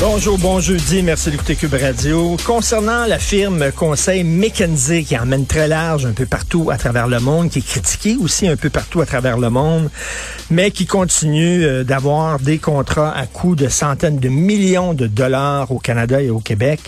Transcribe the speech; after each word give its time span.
Bonjour, 0.00 0.38
bon 0.38 0.60
jeudi, 0.60 1.02
merci 1.02 1.30
d'écouter 1.30 1.56
Cube 1.56 1.74
Radio. 1.74 2.38
Concernant 2.46 3.04
la 3.04 3.18
firme 3.18 3.70
conseil 3.70 4.24
McKinsey 4.24 5.02
qui 5.02 5.16
emmène 5.18 5.44
très 5.44 5.68
large 5.68 6.06
un 6.06 6.12
peu 6.12 6.24
partout 6.24 6.70
à 6.70 6.78
travers 6.78 7.06
le 7.06 7.20
monde, 7.20 7.50
qui 7.50 7.58
est 7.58 7.66
critiquée 7.66 8.16
aussi 8.18 8.48
un 8.48 8.56
peu 8.56 8.70
partout 8.70 9.02
à 9.02 9.06
travers 9.06 9.36
le 9.36 9.50
monde, 9.50 9.90
mais 10.50 10.70
qui 10.70 10.86
continue 10.86 11.64
euh, 11.64 11.84
d'avoir 11.84 12.40
des 12.40 12.56
contrats 12.56 13.14
à 13.14 13.26
coût 13.26 13.54
de 13.54 13.68
centaines 13.68 14.18
de 14.18 14.30
millions 14.30 14.94
de 14.94 15.06
dollars 15.06 15.70
au 15.70 15.78
Canada 15.78 16.22
et 16.22 16.30
au 16.30 16.40
Québec. 16.40 16.80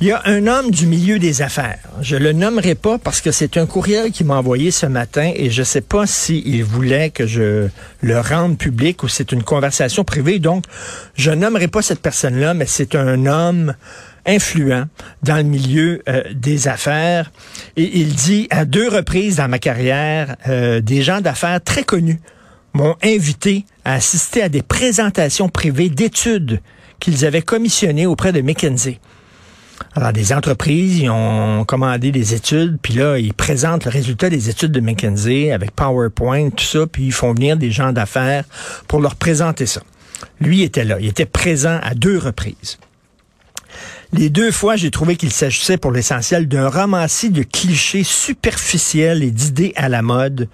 Il 0.00 0.08
y 0.08 0.12
a 0.12 0.20
un 0.24 0.48
homme 0.48 0.72
du 0.72 0.86
milieu 0.86 1.20
des 1.20 1.40
affaires. 1.40 1.78
Je 2.00 2.16
le 2.16 2.32
nommerai 2.32 2.74
pas 2.74 2.98
parce 2.98 3.20
que 3.20 3.30
c'est 3.30 3.56
un 3.56 3.64
courriel 3.64 4.10
qui 4.10 4.24
m'a 4.24 4.36
envoyé 4.36 4.72
ce 4.72 4.86
matin 4.86 5.30
et 5.34 5.50
je 5.50 5.62
sais 5.62 5.80
pas 5.80 6.06
s'il 6.06 6.64
voulait 6.64 7.10
que 7.10 7.26
je 7.26 7.68
le 8.00 8.20
rende 8.20 8.58
public 8.58 9.04
ou 9.04 9.08
c'est 9.08 9.30
une 9.30 9.44
conversation 9.44 10.02
privée. 10.02 10.40
Donc, 10.40 10.64
je 11.14 11.30
nommerai 11.30 11.68
pas 11.68 11.80
cette 11.80 12.00
personne-là, 12.00 12.54
mais 12.54 12.66
c'est 12.66 12.96
un 12.96 13.24
homme 13.26 13.74
influent 14.26 14.86
dans 15.22 15.36
le 15.36 15.44
milieu 15.44 16.02
euh, 16.08 16.22
des 16.34 16.66
affaires. 16.66 17.30
Et 17.76 17.98
il 18.00 18.14
dit 18.14 18.48
à 18.50 18.64
deux 18.64 18.88
reprises 18.88 19.36
dans 19.36 19.48
ma 19.48 19.60
carrière, 19.60 20.36
euh, 20.48 20.80
des 20.80 21.02
gens 21.02 21.20
d'affaires 21.20 21.62
très 21.62 21.84
connus 21.84 22.20
m'ont 22.72 22.96
invité 23.02 23.64
à 23.84 23.94
assister 23.94 24.42
à 24.42 24.48
des 24.48 24.62
présentations 24.62 25.48
privées 25.48 25.88
d'études 25.88 26.60
qu'ils 26.98 27.24
avaient 27.24 27.42
commissionnées 27.42 28.06
auprès 28.06 28.32
de 28.32 28.40
McKinsey. 28.40 28.98
Alors, 29.94 30.12
des 30.12 30.32
entreprises, 30.32 30.98
ils 30.98 31.10
ont 31.10 31.64
commandé 31.64 32.10
des 32.10 32.34
études, 32.34 32.78
puis 32.82 32.94
là, 32.94 33.18
ils 33.18 33.32
présentent 33.32 33.84
le 33.84 33.90
résultat 33.90 34.28
des 34.28 34.50
études 34.50 34.72
de 34.72 34.80
McKinsey 34.80 35.52
avec 35.52 35.70
PowerPoint, 35.70 36.50
tout 36.50 36.64
ça, 36.64 36.86
puis 36.86 37.04
ils 37.04 37.12
font 37.12 37.32
venir 37.32 37.56
des 37.56 37.70
gens 37.70 37.92
d'affaires 37.92 38.44
pour 38.88 39.00
leur 39.00 39.14
présenter 39.14 39.66
ça. 39.66 39.82
Lui 40.40 40.62
était 40.62 40.84
là, 40.84 40.96
il 41.00 41.06
était 41.06 41.26
présent 41.26 41.78
à 41.82 41.94
deux 41.94 42.18
reprises. 42.18 42.78
Les 44.12 44.30
deux 44.30 44.52
fois, 44.52 44.76
j'ai 44.76 44.90
trouvé 44.90 45.16
qu'il 45.16 45.32
s'agissait 45.32 45.76
pour 45.76 45.90
l'essentiel 45.90 46.46
d'un 46.46 46.68
ramassis 46.68 47.30
de 47.30 47.42
clichés 47.42 48.04
superficiels 48.04 49.22
et 49.22 49.30
d'idées 49.30 49.72
à 49.76 49.88
la 49.88 50.02
mode, 50.02 50.48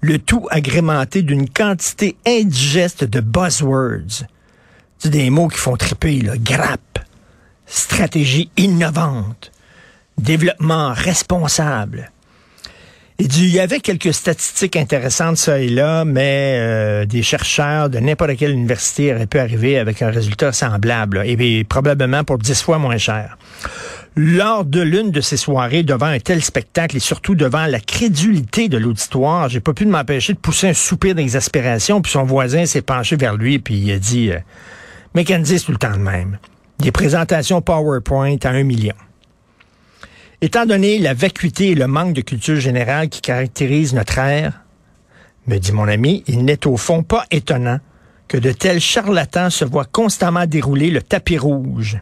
le 0.00 0.18
tout 0.18 0.46
agrémenté 0.50 1.22
d'une 1.22 1.48
quantité 1.48 2.16
indigeste 2.26 3.04
de 3.04 3.20
buzzwords. 3.20 4.24
Des 5.04 5.28
mots 5.28 5.48
qui 5.48 5.58
font 5.58 5.76
triper, 5.76 6.20
là, 6.22 6.32
grappe, 6.38 6.93
stratégie 7.66 8.50
innovante, 8.56 9.52
développement 10.18 10.92
responsable. 10.92 12.10
Il 13.20 13.46
y 13.46 13.60
avait 13.60 13.78
quelques 13.78 14.12
statistiques 14.12 14.74
intéressantes, 14.74 15.36
ça 15.36 15.60
et 15.60 15.68
là, 15.68 16.04
mais 16.04 16.56
euh, 16.58 17.06
des 17.06 17.22
chercheurs 17.22 17.88
de 17.88 18.00
n'importe 18.00 18.36
quelle 18.36 18.50
université 18.50 19.14
auraient 19.14 19.28
pu 19.28 19.38
arriver 19.38 19.78
avec 19.78 20.02
un 20.02 20.10
résultat 20.10 20.50
semblable, 20.50 21.22
et, 21.24 21.62
probablement 21.62 22.24
pour 22.24 22.38
dix 22.38 22.60
fois 22.60 22.78
moins 22.78 22.98
cher. 22.98 23.38
Lors 24.16 24.64
de 24.64 24.80
l'une 24.80 25.12
de 25.12 25.20
ces 25.20 25.36
soirées, 25.36 25.84
devant 25.84 26.06
un 26.06 26.18
tel 26.18 26.42
spectacle 26.42 26.96
et 26.96 27.00
surtout 27.00 27.36
devant 27.36 27.66
la 27.66 27.78
crédulité 27.78 28.68
de 28.68 28.78
l'auditoire, 28.78 29.48
j'ai 29.48 29.60
pas 29.60 29.74
pu 29.74 29.86
m'empêcher 29.86 30.32
de 30.32 30.38
pousser 30.38 30.68
un 30.70 30.74
soupir 30.74 31.14
d'exaspération, 31.14 32.02
puis 32.02 32.10
son 32.10 32.24
voisin 32.24 32.66
s'est 32.66 32.82
penché 32.82 33.14
vers 33.14 33.36
lui, 33.36 33.60
puis 33.60 33.76
il 33.76 33.92
a 33.92 33.98
dit, 34.00 34.32
euh, 34.32 34.38
Mackenzie, 35.14 35.60
c'est 35.60 35.66
tout 35.66 35.72
le 35.72 35.78
temps 35.78 35.92
de 35.92 35.98
même. 35.98 36.38
Des 36.78 36.92
présentations 36.92 37.62
PowerPoint 37.62 38.36
à 38.42 38.48
un 38.48 38.64
million. 38.64 38.94
Étant 40.40 40.66
donné 40.66 40.98
la 40.98 41.14
vacuité 41.14 41.70
et 41.70 41.74
le 41.74 41.86
manque 41.86 42.12
de 42.12 42.20
culture 42.20 42.60
générale 42.60 43.08
qui 43.08 43.20
caractérise 43.20 43.94
notre 43.94 44.18
ère, 44.18 44.60
me 45.46 45.58
dit 45.58 45.72
mon 45.72 45.88
ami, 45.88 46.24
il 46.26 46.44
n'est 46.44 46.66
au 46.66 46.76
fond 46.76 47.02
pas 47.02 47.24
étonnant 47.30 47.78
que 48.28 48.36
de 48.36 48.52
tels 48.52 48.80
charlatans 48.80 49.50
se 49.50 49.64
voient 49.64 49.84
constamment 49.84 50.46
dérouler 50.46 50.90
le 50.90 51.00
tapis 51.00 51.38
rouge. 51.38 51.98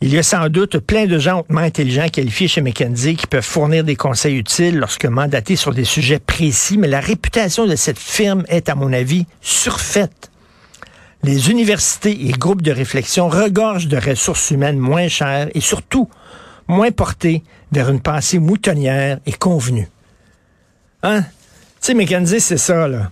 Il 0.00 0.12
y 0.12 0.18
a 0.18 0.22
sans 0.22 0.48
doute 0.48 0.78
plein 0.78 1.06
de 1.06 1.18
gens 1.18 1.40
hautement 1.40 1.60
intelligents 1.60 2.08
qualifiés 2.08 2.48
chez 2.48 2.60
McKinsey 2.60 3.14
qui 3.14 3.26
peuvent 3.26 3.42
fournir 3.42 3.82
des 3.82 3.96
conseils 3.96 4.36
utiles 4.36 4.78
lorsque 4.78 5.06
mandatés 5.06 5.56
sur 5.56 5.72
des 5.72 5.84
sujets 5.84 6.18
précis, 6.18 6.76
mais 6.76 6.88
la 6.88 7.00
réputation 7.00 7.66
de 7.66 7.76
cette 7.76 7.98
firme 7.98 8.44
est, 8.48 8.68
à 8.68 8.74
mon 8.74 8.92
avis, 8.92 9.26
surfaite. 9.40 10.30
Les 11.22 11.50
universités 11.50 12.28
et 12.28 12.32
groupes 12.32 12.62
de 12.62 12.72
réflexion 12.72 13.28
regorgent 13.28 13.88
de 13.88 13.96
ressources 13.96 14.50
humaines 14.50 14.78
moins 14.78 15.08
chères 15.08 15.48
et 15.54 15.60
surtout 15.60 16.08
moins 16.68 16.90
porté 16.90 17.42
vers 17.72 17.90
une 17.90 18.00
pensée 18.00 18.38
moutonnière 18.38 19.18
et 19.26 19.32
convenue. 19.32 19.88
Hein? 21.02 21.22
Tu 21.22 21.28
sais, 21.80 21.94
McKenzie, 21.94 22.40
c'est 22.40 22.58
ça, 22.58 22.88
là. 22.88 23.10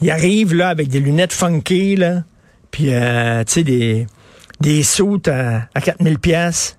Il 0.00 0.10
arrive, 0.10 0.54
là, 0.54 0.68
avec 0.68 0.88
des 0.88 1.00
lunettes 1.00 1.32
funky, 1.32 1.96
là, 1.96 2.24
puis, 2.70 2.92
euh, 2.92 3.44
tu 3.44 3.52
sais, 3.52 3.62
des, 3.62 4.06
des 4.60 4.82
à, 5.28 5.68
à 5.74 5.80
4000 5.80 6.18
pièces, 6.18 6.76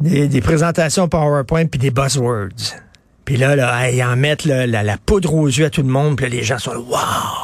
des, 0.00 0.28
des 0.28 0.40
présentations 0.40 1.08
PowerPoint, 1.08 1.66
puis 1.66 1.80
des 1.80 1.90
buzzwords. 1.90 2.76
Puis 3.24 3.36
là, 3.36 3.56
là, 3.56 3.90
ils 3.90 4.02
en 4.04 4.16
mettent 4.16 4.44
la, 4.44 4.66
la, 4.66 4.96
poudre 4.98 5.34
aux 5.34 5.46
yeux 5.46 5.64
à 5.64 5.70
tout 5.70 5.82
le 5.82 5.88
monde, 5.88 6.16
puis 6.16 6.26
là, 6.26 6.30
les 6.30 6.42
gens 6.42 6.58
sont 6.58 6.72
là, 6.72 6.78
«Wow! 6.88 7.43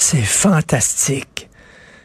C'est 0.00 0.22
fantastique!» 0.22 1.48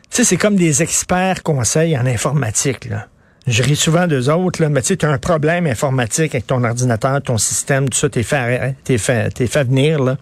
Tu 0.09 0.17
sais, 0.17 0.23
c'est 0.25 0.37
comme 0.37 0.57
des 0.57 0.83
experts 0.83 1.43
conseils 1.43 1.97
en 1.97 2.05
informatique, 2.05 2.85
là. 2.89 3.07
Je 3.47 3.63
ris 3.63 3.77
souvent 3.77 4.05
d'eux 4.05 4.29
autres, 4.29 4.61
là, 4.61 4.69
mais 4.69 4.81
tu 4.81 4.87
sais, 4.87 4.97
tu 4.97 5.05
as 5.05 5.09
un 5.09 5.17
problème 5.17 5.65
informatique 5.65 6.35
avec 6.35 6.45
ton 6.45 6.63
ordinateur, 6.63 7.21
ton 7.21 7.37
système, 7.37 7.87
tout 7.87 7.97
ça, 7.97 8.09
t'es 8.09 8.23
fait, 8.23 8.75
t'es 8.83 8.97
fait, 8.97 9.29
t'es 9.33 9.47
fait 9.47 9.63
venir, 9.63 10.03
là. 10.03 10.17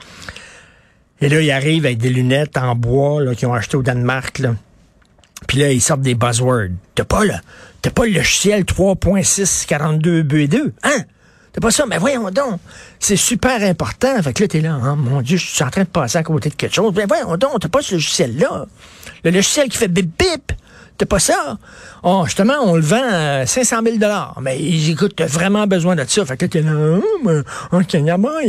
Et 1.20 1.30
là, 1.30 1.42
ils 1.42 1.52
arrivent 1.52 1.86
avec 1.86 1.98
des 1.98 2.10
lunettes 2.10 2.58
en 2.58 2.76
bois, 2.76 3.24
là, 3.24 3.34
qu'ils 3.34 3.48
ont 3.48 3.54
acheté 3.54 3.76
au 3.76 3.82
Danemark, 3.82 4.38
là. 4.40 4.56
Puis 5.48 5.58
là, 5.58 5.72
ils 5.72 5.82
sortent 5.82 6.02
des 6.02 6.16
buzzwords. 6.16 6.70
T'as 6.94 7.06
pas, 7.06 7.26
là, 7.26 7.42
t'as 7.82 7.92
pas 7.92 8.06
le 8.06 8.12
logiciel 8.12 8.64
3.642 8.66 10.22
B2, 10.22 10.72
hein? 10.84 11.04
T'as 11.54 11.62
pas 11.62 11.72
ça? 11.72 11.86
Mais 11.88 12.00
voyons 12.00 12.30
donc. 12.32 12.60
C'est 13.00 13.16
super 13.16 13.62
important. 13.64 14.22
Fait 14.24 14.34
que 14.34 14.42
là, 14.42 14.48
t'es 14.48 14.62
là, 14.62 14.80
oh, 14.84 14.96
mon 14.96 15.22
Dieu, 15.22 15.38
je 15.38 15.46
suis 15.46 15.64
en 15.64 15.70
train 15.70 15.84
de 15.84 15.88
passer 15.88 16.18
à 16.18 16.24
côté 16.24 16.50
de 16.50 16.56
quelque 16.56 16.74
chose. 16.74 16.94
Mais 16.96 17.06
voyons 17.06 17.38
donc, 17.38 17.60
t'as 17.62 17.70
pas 17.70 17.82
ce 17.82 17.94
logiciel-là. 17.94 18.66
Le 19.24 19.32
logiciel 19.32 19.70
qui 19.70 19.78
fait 19.78 19.88
bip 19.88 20.12
bip. 20.18 20.52
T'as 20.98 21.06
pas 21.06 21.20
ça? 21.20 21.58
Oh, 22.04 22.24
justement, 22.26 22.56
on 22.62 22.76
le 22.76 22.82
vend 22.82 23.02
à 23.02 23.46
500 23.46 23.82
000 23.84 23.98
Mais 24.42 24.60
écoute, 24.62 25.14
t'as 25.16 25.26
vraiment 25.26 25.66
besoin 25.66 25.96
de 25.96 26.06
ça. 26.08 26.26
Fait 26.26 26.38
que 26.38 26.46
t'es 26.46 26.62
là, 26.62 26.72
oh, 26.76 27.82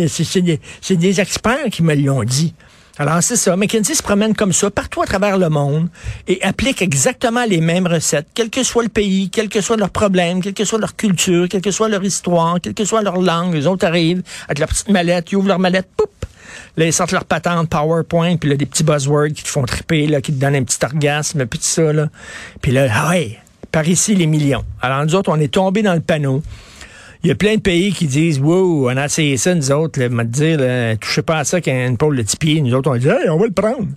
c'est 0.08 0.42
des, 0.42 0.60
des 0.90 1.20
experts 1.20 1.70
qui 1.70 1.82
me 1.82 1.94
l'ont 1.94 2.24
dit. 2.24 2.54
Alors, 2.96 3.22
c'est 3.22 3.36
ça. 3.36 3.56
McKinsey 3.56 3.94
se 3.94 4.02
promène 4.02 4.34
comme 4.34 4.52
ça 4.52 4.70
partout 4.70 5.02
à 5.02 5.06
travers 5.06 5.36
le 5.36 5.48
monde 5.48 5.88
et 6.28 6.40
applique 6.42 6.80
exactement 6.80 7.44
les 7.44 7.60
mêmes 7.60 7.88
recettes, 7.88 8.28
quel 8.34 8.50
que 8.50 8.62
soit 8.62 8.84
le 8.84 8.88
pays, 8.88 9.30
quel 9.30 9.48
que 9.48 9.60
soit 9.60 9.76
leur 9.76 9.90
problème, 9.90 10.40
quelle 10.40 10.54
que 10.54 10.64
soit 10.64 10.78
leur 10.78 10.94
culture, 10.94 11.48
quelle 11.48 11.60
que 11.60 11.72
soit 11.72 11.88
leur 11.88 12.04
histoire, 12.04 12.60
quelle 12.60 12.74
que 12.74 12.84
soit 12.84 13.02
leur 13.02 13.20
langue. 13.20 13.54
Les 13.54 13.66
autres 13.66 13.84
arrivent 13.84 14.22
avec 14.44 14.60
leur 14.60 14.68
petite 14.68 14.90
mallette, 14.90 15.32
ils 15.32 15.36
ouvrent 15.36 15.48
leur 15.48 15.58
mallette, 15.58 15.88
poup! 15.96 16.08
Là, 16.76 16.86
ils 16.86 16.92
sortent 16.92 17.12
leur 17.12 17.24
patente 17.24 17.68
PowerPoint, 17.68 18.36
puis 18.36 18.50
là, 18.50 18.56
des 18.56 18.66
petits 18.66 18.84
buzzwords 18.84 19.32
qui 19.34 19.42
te 19.42 19.48
font 19.48 19.64
triper, 19.64 20.06
là, 20.06 20.20
qui 20.20 20.32
te 20.32 20.40
donnent 20.40 20.56
un 20.56 20.62
petit 20.62 20.78
orgasme, 20.84 21.46
puis 21.46 21.58
tout 21.58 21.66
ça, 21.66 21.92
là. 21.92 22.08
Puis 22.60 22.70
là, 22.70 22.86
ah 22.92 23.14
par 23.72 23.88
ici, 23.88 24.14
les 24.14 24.26
millions. 24.26 24.64
Alors, 24.80 25.04
nous 25.04 25.16
autres, 25.16 25.32
on 25.32 25.40
est 25.40 25.52
tombés 25.52 25.82
dans 25.82 25.94
le 25.94 26.00
panneau. 26.00 26.42
Il 27.24 27.28
y 27.28 27.30
a 27.30 27.34
plein 27.34 27.54
de 27.54 27.60
pays 27.60 27.90
qui 27.94 28.06
disent, 28.06 28.38
wow, 28.38 28.90
on 28.90 28.96
a 28.98 29.06
essayé 29.06 29.38
ça, 29.38 29.54
nous 29.54 29.72
autres, 29.72 29.98
là, 29.98 30.10
m'a 30.10 30.24
dire, 30.24 30.60
là, 30.60 30.94
touchez 30.96 31.22
pas 31.22 31.38
à 31.38 31.44
ça 31.44 31.62
qu'un 31.62 31.94
pôle 31.94 32.18
de 32.18 32.22
petit 32.22 32.60
Nous 32.60 32.74
autres, 32.74 32.90
on 32.90 32.96
dit, 32.96 33.08
hey, 33.08 33.30
on 33.30 33.38
va 33.38 33.46
le 33.46 33.52
prendre. 33.52 33.88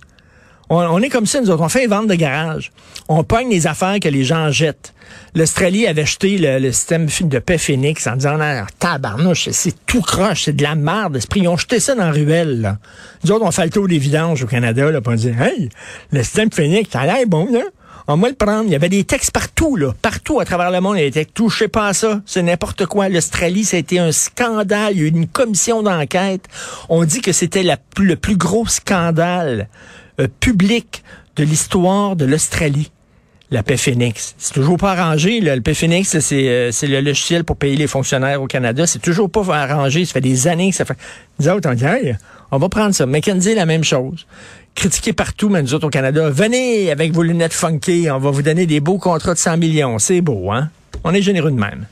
On, 0.70 1.00
est 1.00 1.10
comme 1.10 1.26
ça, 1.26 1.40
nous 1.40 1.50
autres. 1.50 1.62
On 1.62 1.68
fait 1.68 1.84
une 1.84 1.90
vente 1.90 2.08
de 2.08 2.14
garage. 2.14 2.72
On 3.08 3.24
pogne 3.24 3.50
les 3.50 3.66
affaires 3.66 4.00
que 4.00 4.08
les 4.08 4.24
gens 4.24 4.50
jettent. 4.50 4.94
L'Australie 5.34 5.86
avait 5.86 6.06
jeté 6.06 6.38
le, 6.38 6.72
système 6.72 7.06
de 7.06 7.38
paix 7.38 7.58
Phoenix 7.58 8.06
en 8.06 8.16
disant, 8.16 8.38
ah, 8.40 8.66
tabarnouche, 8.78 9.50
c'est 9.50 9.74
tout 9.84 10.02
croche, 10.02 10.44
c'est 10.44 10.56
de 10.56 10.62
la 10.62 10.74
merde. 10.74 11.18
Ils 11.36 11.48
ont 11.48 11.56
jeté 11.56 11.80
ça 11.80 11.94
dans 11.94 12.04
la 12.04 12.12
ruelle, 12.12 12.62
là. 12.62 12.78
Nous 13.24 13.32
autres, 13.32 13.44
on 13.44 13.50
fait 13.50 13.64
le 13.64 13.70
tour 13.70 13.88
des 13.88 13.98
vidanges 13.98 14.42
au 14.42 14.46
Canada, 14.46 14.90
là, 14.90 15.02
pour 15.02 15.14
dire, 15.14 15.40
hey, 15.40 15.68
le 16.12 16.22
système 16.22 16.50
Phoenix, 16.50 16.90
ça 16.90 17.00
a 17.00 17.06
l'air 17.06 17.26
bon, 17.26 17.46
là. 17.50 17.60
On 18.10 18.16
va 18.16 18.28
le 18.30 18.34
prendre. 18.34 18.64
Il 18.64 18.72
y 18.72 18.74
avait 18.74 18.88
des 18.88 19.04
textes 19.04 19.32
partout, 19.32 19.76
là. 19.76 19.92
Partout 20.00 20.40
à 20.40 20.46
travers 20.46 20.70
le 20.70 20.80
monde. 20.80 20.96
Il 20.96 21.00
y 21.00 21.02
avait 21.02 21.10
des 21.10 21.20
textes. 21.20 21.34
Touchez 21.34 21.68
pas 21.68 21.92
ça. 21.92 22.22
C'est 22.24 22.42
n'importe 22.42 22.86
quoi. 22.86 23.10
L'Australie, 23.10 23.64
ça 23.64 23.76
a 23.76 23.80
été 23.80 23.98
un 23.98 24.12
scandale. 24.12 24.94
Il 24.94 24.98
y 24.98 25.02
a 25.02 25.04
eu 25.04 25.08
une 25.08 25.28
commission 25.28 25.82
d'enquête. 25.82 26.46
On 26.88 27.04
dit 27.04 27.20
que 27.20 27.32
c'était 27.32 27.62
le 27.62 28.16
plus 28.16 28.36
gros 28.36 28.66
scandale 28.66 29.68
euh, 30.20 30.26
public 30.40 31.04
de 31.36 31.44
l'histoire 31.44 32.16
de 32.16 32.24
l'Australie 32.24 32.90
la 33.50 33.62
paix 33.62 33.76
Phoenix. 33.76 34.34
C'est 34.38 34.54
toujours 34.54 34.76
pas 34.76 34.92
arrangé. 34.92 35.40
Le 35.40 35.60
paix 35.60 35.74
Phoenix, 35.74 36.14
euh, 36.14 36.70
c'est 36.70 36.86
le 36.86 37.00
logiciel 37.00 37.44
pour 37.44 37.56
payer 37.56 37.76
les 37.76 37.86
fonctionnaires 37.86 38.42
au 38.42 38.46
Canada. 38.46 38.86
C'est 38.86 38.98
toujours 38.98 39.30
pas 39.30 39.44
arrangé. 39.54 40.04
Ça 40.04 40.14
fait 40.14 40.20
des 40.20 40.48
années 40.48 40.70
que 40.70 40.76
ça 40.76 40.84
fait. 40.84 40.98
Nous 41.38 41.48
autres, 41.48 41.68
on 41.70 42.16
on 42.50 42.58
va 42.58 42.68
prendre 42.68 42.94
ça. 42.94 43.06
McKenzie, 43.06 43.54
la 43.54 43.66
même 43.66 43.84
chose. 43.84 44.26
Critiquer 44.78 45.12
partout, 45.12 45.48
mais 45.48 45.60
nous 45.60 45.74
autres 45.74 45.88
au 45.88 45.90
Canada, 45.90 46.30
venez 46.30 46.92
avec 46.92 47.10
vos 47.10 47.24
lunettes 47.24 47.52
funky. 47.52 48.08
On 48.12 48.20
va 48.20 48.30
vous 48.30 48.42
donner 48.42 48.64
des 48.64 48.78
beaux 48.78 48.98
contrats 48.98 49.34
de 49.34 49.38
100 49.38 49.56
millions. 49.56 49.98
C'est 49.98 50.20
beau, 50.20 50.52
hein? 50.52 50.70
On 51.02 51.12
est 51.12 51.20
généreux 51.20 51.50
de 51.50 51.58
même. 51.58 51.86